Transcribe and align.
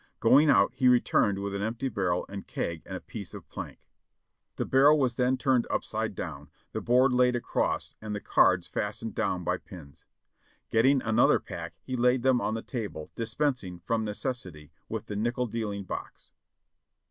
Going 0.19 0.49
out, 0.49 0.73
he 0.73 0.87
re 0.87 0.99
turned 0.99 1.37
with 1.37 1.53
an 1.53 1.61
empty 1.61 1.87
barrel 1.87 2.25
and 2.27 2.47
keg 2.47 2.81
and 2.87 2.97
a 2.97 3.01
piece 3.01 3.35
of 3.35 3.47
plank. 3.49 3.77
The 4.55 4.65
barrel 4.65 4.97
was 4.97 5.13
then 5.13 5.37
turned 5.37 5.67
upside 5.69 6.15
down, 6.15 6.49
the 6.71 6.81
board 6.81 7.13
laid 7.13 7.35
across 7.35 7.93
and 8.01 8.15
the 8.15 8.19
cards 8.19 8.67
fastened 8.67 9.13
down 9.13 9.43
by 9.43 9.57
pins. 9.57 10.05
Getting 10.71 11.03
another 11.03 11.39
pack 11.39 11.75
he 11.83 11.95
laid 11.95 12.23
them 12.23 12.41
on 12.41 12.55
the 12.55 12.63
table, 12.63 13.11
dispensing, 13.13 13.77
from 13.77 14.03
necessity, 14.03 14.71
with 14.89 15.05
the 15.05 15.15
nickel 15.15 15.45
dealing 15.45 15.83
box. 15.83 16.31